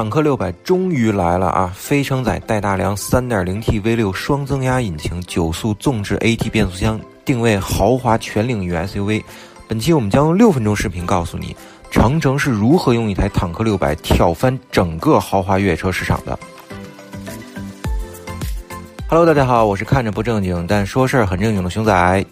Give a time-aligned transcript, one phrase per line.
[0.00, 1.70] 坦克六百终于来了啊！
[1.76, 9.22] 非承载带大梁 3.0T V6 双增压引擎，九速纵置 AT 变速箱，定位豪华全领域 SUV。
[9.68, 11.54] 本期我们将用六分钟视频告诉你，
[11.90, 16.38] 长城是如何用一台坦克六百挑翻整个豪华越野车市场的。
[19.06, 22.24] Hello，大家好，我是看着不正经但说事儿很正经的熊仔。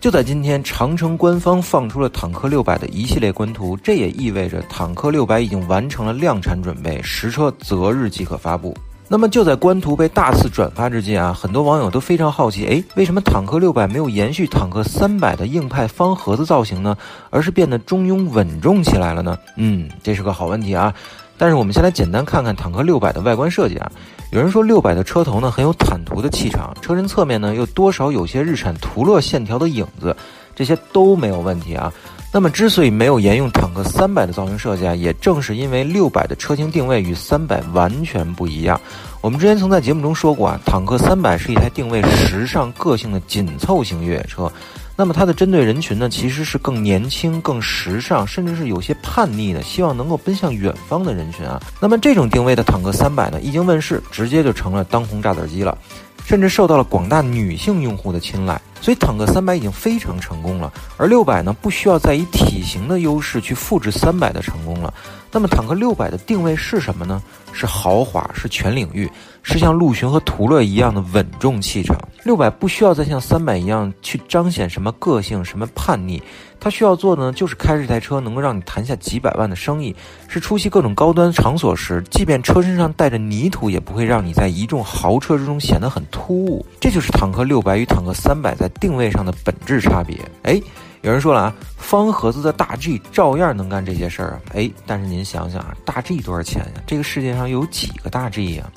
[0.00, 8.74] 就在今天，长城官方放出了坦克六百的一系列官图，这也意味着坦克六百已经完成了量产准备，实车择日即可发布。
[9.08, 16.96] 那么就在官图被大肆转发之际啊，很多网友都非常好奇，哎，为什么坦克六百没有延续坦克三百的硬派方盒子造型呢，
[17.28, 19.36] 而是变得中庸稳重起来了呢？
[19.56, 20.94] 嗯，这是个好问题啊。
[21.40, 23.90] 但是我们先来简单看看坦克六百的外观设计啊。
[24.30, 30.14] 有人说六百的车头呢很有坦途的气场，车身侧面呢又多少有些日产途乐线条的影子，
[30.54, 31.90] 这些都没有问题啊。
[32.30, 38.78] 那么之所以没有沿用坦克三百的造型设计啊，也正是因为六百的车型定位与三百完全不一样。
[39.22, 44.52] 我们之前曾在节目中说过啊，坦克三百是一台定位时尚个性的紧凑型越野车。
[45.00, 51.58] 那么它的针对人群呢，其实是更年轻、更时尚，甚至是有些叛逆的，希望能够奔向远方的人群啊。
[51.80, 55.78] 那么这种定位的坦克三百呢，一经问世，直接就成了当红炸子机了，
[56.26, 58.60] 甚至受到了广大女性用户的青睐。
[58.82, 64.92] 所以坦克三百已经非常成功了，而六百呢，不需要再以体型的优势去复制三百的成功了。
[65.32, 67.22] 那么坦克六百的定位是什么呢？
[67.54, 69.10] 是豪华，是全领域，
[69.42, 71.96] 是像陆巡和途乐一样的稳重气场。
[72.24, 76.22] 六百不需要再像三百一样去彰显什么个性、什么叛逆，
[76.58, 79.94] 它需要做的呢，就是开这台车能够让你谈下几百万的生意，
[80.28, 86.64] 是出席各种高端场所时，即便车身上带着泥土，也不会让你在一众豪车之中显得很突兀。
[86.78, 90.16] 这就是坦克六百与坦克三百在定位上的本质差别。
[90.42, 90.60] 哎。
[91.02, 96.82] 有人说了啊，方盒子的大 G 照样能干这些事儿啊，哎，但是您想想啊，大 G 多少钱呀？
[96.86, 98.70] 这个世界上有几个大 G 呀？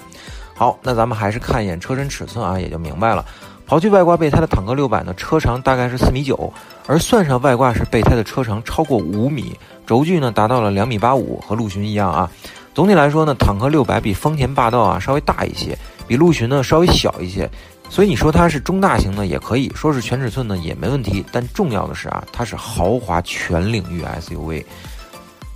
[0.56, 3.26] 好，那咱们还是看一眼车身尺寸啊，也就明白了。
[3.68, 6.52] 刨去外挂备胎的坦克六百呢，车长大概是四米九，
[6.86, 12.30] 而算上外挂是备胎的车长超过五米，轴距呢达到了两米八五，和陆巡一样啊。
[12.74, 15.78] 总体来说呢，坦克六百比丰田霸道啊稍微大一些，
[16.08, 17.50] 比陆巡呢稍微小一些。
[17.90, 21.24] 所以你说它是中大型呢，也可以说是全尺寸呢，也没问题。
[21.32, 24.64] 但重要的是啊，它是豪华全领域 SUV。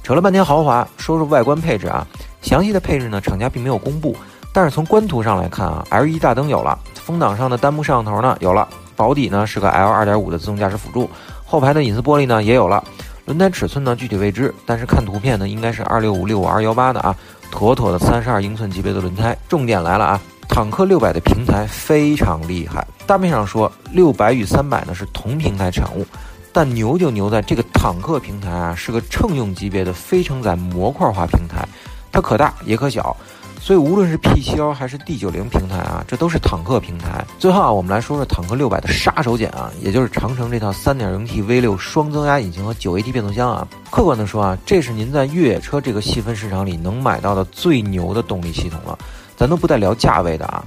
[0.04, 2.08] 扯了半天豪华，说说外观配置啊。
[2.42, 4.16] 详细的配置呢，厂家并没有公布。
[4.58, 11.08] 但是从官图上来看啊，LED 大灯有了，风挡上的单目摄像头呢有了，保底呢是个 L 二点五的自动驾驶辅助，
[11.46, 12.84] 后排的隐私玻璃呢也有了。
[13.26, 17.16] 轮胎尺寸呢具体未知，但是看图片呢应该是二六五六五二幺八的啊，
[17.52, 19.38] 妥妥的三十二英寸级别的轮胎。
[19.48, 20.20] 重点来了啊！
[20.50, 26.04] 坦克六百的平台非常厉害，大面上说六百与三百呢是同平台产物，
[26.52, 31.64] 但牛就牛在这个坦克平台啊是个乘用级别的非承载模块化平台，
[32.12, 33.16] 它可大也可小，
[33.60, 37.26] 所以无论是 P 七 L 还是 D 九零平台啊，这都是坦克平台。
[37.38, 43.68] 最后啊，我们来说说坦克六百的杀手锏啊，也就是长城这套三点零 T V 六双增压引擎和九 AT 变速箱啊。
[43.92, 48.98] 客观的说啊，这是您在越野车这个细分市场里能买到的最牛的动力系统了。
[49.36, 50.64] 咱都不带聊价位的啊，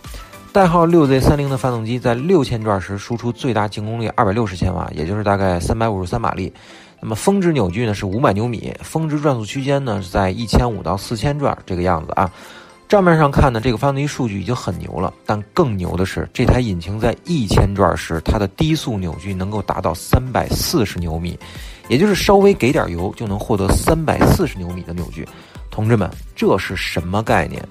[0.53, 6.53] 代号六 Z 三零的发动机在六千转时输出最大净功率二百六十千瓦，也就是大概三百五十三马力。
[7.01, 12.31] 那么峰值扭矩呢是五百牛米，峰值转速区间呢是在一千五到四千转这个样子啊。
[12.91, 21.39] 账面上看呢，这个发动机数据已经很牛了，但更牛的是这台引擎在一千转时，它的低速扭矩能够达到三百四十牛米，
[21.89, 25.25] 也就是稍微给点油就能获得三百四十牛米的扭矩。
[25.71, 27.65] 同志们，这是什么概念？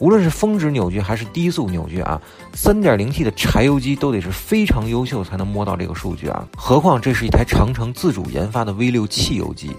[0.00, 2.20] 无论是峰值扭矩还是低速扭矩啊
[2.56, 6.44] ，3.0T 的柴油机都得是非常优秀才能摸到这个数据啊。
[6.56, 9.70] 何况这是一台长城自主研发的 V6 汽油机，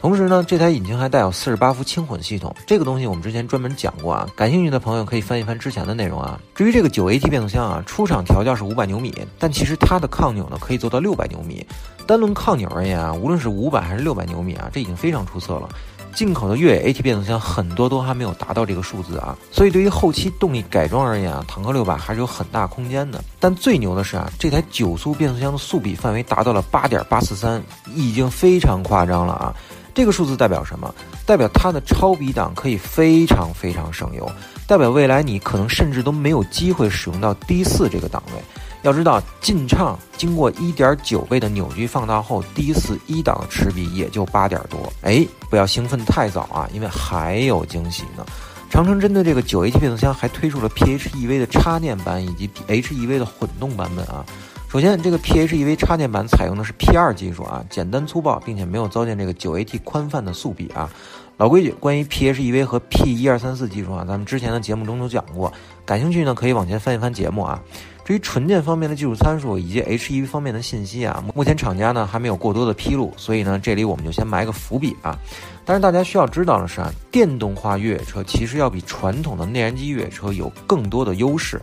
[0.00, 2.54] 同时呢，这台引擎还带有48伏轻混系统。
[2.66, 6.38] 这个东西我们之前专门讲过啊，感兴趣的朋友可以翻一翻之前的内容啊。
[6.54, 11.66] 至于这个 9AT 变速箱啊，出厂调教是500牛米，但其实它的抗扭呢可以做到600牛米。
[12.06, 15.68] 单论抗扭而言啊，无论是500还是600牛米啊，这已经非常出色了。
[16.14, 23.22] 进口的越野 AT 变速箱很多都还没有达到这个数字啊，所以对于后期动力改装而言啊，坦克六百还是有很大空间的。
[23.38, 27.62] 但最牛的是啊，这台九速变速箱的速比范围达到了八点八四三，
[27.94, 29.54] 已经非常夸张了啊！
[29.98, 30.94] 这个数字代表什么？
[31.26, 34.30] 代表它的超比档可以非常非常省油，
[34.64, 38.40] 代表未来你可能甚至都没有机会使用到 D 四这个档位。
[38.82, 44.92] 要知道，劲畅经过一点九倍的扭矩放大后，D 四一档的齿比也就八点多。
[45.02, 48.24] 哎，不要兴奋太早啊，因为还有惊喜呢。
[48.70, 54.24] 长城针对这个九 AT 变速箱还推出了 PHEV 的插电版以及 HEV 的混动版本啊。
[54.70, 60.90] 首先，这个 PHEV 插电版采用的是 P2 技术啊，简单粗暴，并且没有糟践这个九 AT 宽泛的速比啊。
[61.38, 65.50] 老规矩，关于 PHEV 和 P 一二三四技术啊，咱们之前的节目中都讲过，
[65.86, 67.58] 感兴趣呢可以往前翻一翻节目啊。
[68.04, 75.18] 至于纯电方面的技术参数以及 HEV 方面的信息啊，目前厂家呢还没有过多的披露，所以呢这里我们就先埋个伏笔啊。
[75.64, 81.58] 但是大家需要知道的是啊，电动化越野车其实要比传统的内燃机越野车有更多的优势。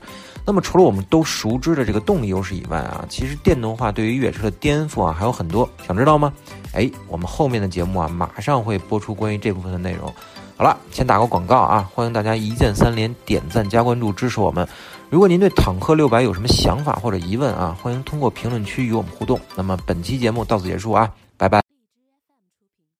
[0.46, 6.32] 那么除了我们都熟知的这个动力优势以外啊，其实电动化对于越野车的颠覆啊还有很多，想知道吗？
[6.74, 10.14] 哎，我们后面的节目啊马上会播出关于这部分的内容。
[10.56, 14.66] 好了，先打个广告啊，欢迎大家一键三连、点赞加关注支持我们。
[15.10, 19.40] 如果您对坦克六百有什么想法或者疑问啊，欢迎通过评论区与我们互动。
[19.56, 21.12] 那么本期节目到此结束啊。